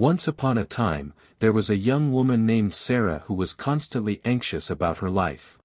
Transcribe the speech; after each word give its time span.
Once 0.00 0.26
upon 0.26 0.56
a 0.56 0.64
time, 0.64 1.12
there 1.40 1.52
was 1.52 1.68
a 1.68 1.76
young 1.76 2.10
woman 2.10 2.46
named 2.46 2.72
Sarah 2.72 3.22
who 3.26 3.34
was 3.34 3.52
constantly 3.52 4.18
anxious 4.24 4.70
about 4.70 4.96
her 4.96 5.10
life. 5.10 5.58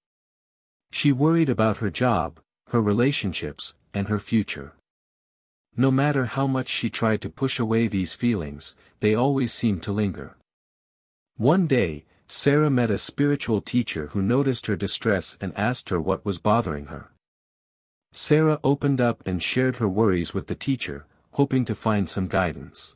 She 0.91 1.13
worried 1.13 1.47
about 1.47 1.77
her 1.77 1.89
job, 1.89 2.41
her 2.67 2.81
relationships, 2.81 3.75
and 3.93 4.09
her 4.09 4.19
future. 4.19 4.73
No 5.77 5.89
matter 5.89 6.25
how 6.25 6.47
much 6.47 6.67
she 6.67 6.89
tried 6.89 7.21
to 7.21 7.29
push 7.29 7.61
away 7.61 7.87
these 7.87 8.13
feelings, 8.13 8.75
they 8.99 9.15
always 9.15 9.53
seemed 9.53 9.81
to 9.83 9.93
linger. 9.93 10.35
One 11.37 11.65
day, 11.65 12.03
Sarah 12.27 12.69
met 12.69 12.91
a 12.91 12.97
spiritual 12.97 13.61
teacher 13.61 14.07
who 14.07 14.21
noticed 14.21 14.67
her 14.67 14.75
distress 14.75 15.37
and 15.39 15.57
asked 15.57 15.87
her 15.87 16.01
what 16.01 16.25
was 16.25 16.39
bothering 16.39 16.87
her. 16.87 17.09
Sarah 18.11 18.59
opened 18.65 18.99
up 18.99 19.25
and 19.25 19.41
shared 19.41 19.77
her 19.77 19.87
worries 19.87 20.33
with 20.33 20.47
the 20.47 20.55
teacher, 20.55 21.05
hoping 21.31 21.63
to 21.63 21.73
find 21.73 22.09
some 22.09 22.27
guidance. 22.27 22.95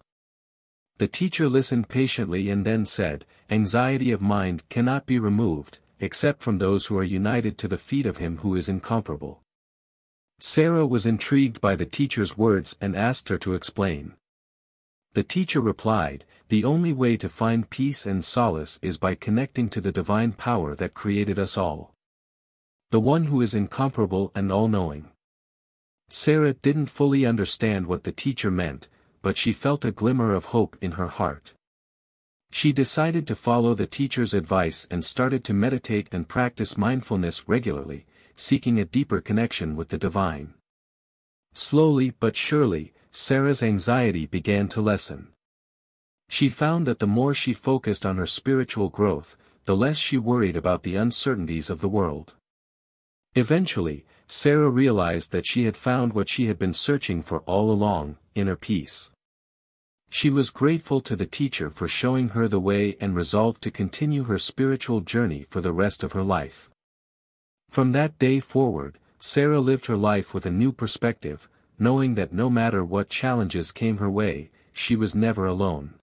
The 1.00 1.07
teacher 1.07 1.47
listened 1.47 1.88
patiently 1.88 2.50
and 2.50 2.65
then 2.65 2.86
said, 2.86 3.25
Anxiety 3.50 4.11
of 4.11 4.19
mind 4.19 4.68
cannot 4.68 5.06
be 5.06 5.18
removed, 5.18 5.79
except 6.01 6.43
from 6.43 6.57
those 6.57 6.87
who 6.87 6.97
are 6.97 7.04
united 7.04 7.57
to 7.60 7.69
the 7.69 7.78
feet 7.78 8.06
of 8.06 8.18
him 8.18 8.39
who 8.39 8.54
is 8.54 8.68
incomparable. 8.68 9.42
Sarah 10.39 10.86
was 10.86 11.06
intrigued 11.06 11.61
by 11.61 11.78
the 11.78 11.86
teacher's 11.86 12.37
words 12.37 12.75
and 12.82 12.97
asked 12.97 13.29
her 13.29 13.37
to 13.37 13.54
explain. 13.54 14.14
The 15.14 15.23
teacher 15.23 15.61
replied, 15.61 16.25
The 16.50 16.65
only 16.65 16.92
way 16.92 17.15
to 17.15 17.29
find 17.29 17.70
peace 17.70 18.06
and 18.06 18.23
solace 18.23 18.78
is 18.81 18.97
by 18.97 19.15
connecting 19.15 19.70
to 19.70 19.79
the 19.79 19.93
divine 19.93 20.34
power 20.34 20.75
that 20.75 20.93
created 20.93 21.39
us 21.39 21.57
all. 21.57 21.93
The 22.92 23.00
one 23.00 23.25
who 23.25 23.42
is 23.42 23.56
incomparable 23.56 24.34
and 24.36 24.51
all-knowing. 24.51 25.07
Sarah 26.09 26.54
didn't 26.54 26.87
fully 26.87 27.25
understand 27.25 27.87
what 27.87 28.04
the 28.04 28.11
teacher 28.11 28.51
meant, 28.51 28.89
but 29.21 29.37
she 29.37 29.54
felt 29.54 29.86
a 29.86 29.91
glimmer 29.91 30.33
of 30.33 30.46
hope 30.46 30.78
in 30.82 30.91
her 30.91 31.07
heart. 31.07 31.54
She 32.52 32.72
decided 32.72 33.28
to 33.28 33.36
follow 33.36 33.73
the 33.73 33.86
teacher's 33.86 34.33
advice 34.33 34.88
and 34.89 35.05
started 35.05 35.44
to 35.44 35.53
meditate 35.53 36.08
and 36.12 36.28
practice 36.28 36.78
mindfulness 36.78 37.47
regularly, 37.47 38.06
seeking 38.36 38.80
a 38.80 38.86
deeper 38.86 39.22
connection 39.22 39.75
with 39.75 39.90
the 39.90 39.97
divine. 39.97 40.53
Slowly 41.53 42.12
but 42.12 42.36
surely, 42.36 42.94
Sarah's 43.12 43.62
anxiety 43.62 44.25
began 44.25 44.67
to 44.70 44.81
lessen. 44.81 45.30
She 46.30 46.47
found 46.47 46.86
that 46.86 47.00
the 47.00 47.08
more 47.08 47.34
she 47.34 47.53
focused 47.53 48.06
on 48.06 48.17
her 48.17 48.28
spiritual 48.28 48.90
growth, 48.90 49.36
the 49.66 49.75
less 49.75 49.97
she 49.97 50.17
worried 50.17 50.56
about 50.56 50.84
the 50.84 50.95
uncertainties 50.95 51.70
of 51.70 51.81
the 51.81 51.90
world. 51.90 52.36
Eventually, 53.36 54.06
Sarah 54.31 54.69
realized 54.69 55.31
that 55.31 55.47
she 55.47 55.66
had 55.66 55.75
found 55.75 56.13
what 56.13 56.30
she 56.30 56.45
had 56.45 56.59
been 56.59 56.72
searching 56.72 57.23
for 57.23 57.39
all 57.41 57.72
along, 57.72 58.17
inner 58.35 58.55
peace. 58.55 59.09
She 60.11 60.30
was 60.30 60.52
grateful 60.52 61.02
to 61.02 61.16
the 61.16 61.25
teacher 61.25 61.72
for 61.72 61.88
showing 61.88 62.30
her 62.30 62.47
the 62.47 62.59
way 62.59 62.95
and 63.02 63.16
resolved 63.16 63.63
to 63.63 63.72
continue 63.72 64.23
her 64.25 64.38
spiritual 64.38 65.02
journey 65.02 65.47
for 65.50 65.61
the 65.61 65.72
rest 65.72 66.03
of 66.03 66.11
her 66.13 66.22
life. 66.22 66.69
From 67.72 67.91
that 67.94 68.19
day 68.19 68.39
forward, 68.39 69.00
Sarah 69.19 69.59
lived 69.59 69.88
her 69.88 69.97
life 69.97 70.33
with 70.33 70.45
a 70.45 70.52
new 70.52 70.72
perspective, 70.72 71.50
knowing 71.80 72.13
that 72.16 72.31
no 72.31 72.52
matter 72.52 72.83
what 72.83 73.09
challenges 73.09 73.72
came 73.72 73.97
her 73.97 74.09
way, 74.09 74.52
she 74.73 74.95
was 74.95 75.16
never 75.16 75.45
alone. 75.45 75.95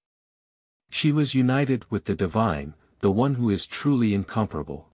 She 0.91 1.13
was 1.13 1.35
united 1.35 1.85
with 1.91 2.07
the 2.07 2.15
divine, 2.15 2.75
the 3.01 3.11
one 3.11 3.35
who 3.35 3.51
is 3.51 3.67
truly 3.67 4.15
incomparable. 4.15 4.89